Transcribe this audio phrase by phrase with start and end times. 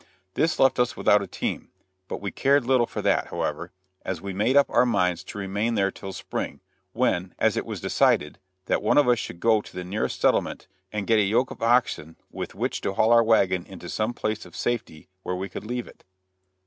[0.33, 1.69] This left us without a team;
[2.07, 3.71] but we cared little for that, however,
[4.03, 6.59] as we had made up our minds to remain there till spring,
[6.91, 10.67] when, and it was decided, that one of us should go to the nearest settlement
[10.91, 14.43] and get a yoke of oxen with which to haul our wagon into some place
[14.43, 16.03] of safety where we could leave it.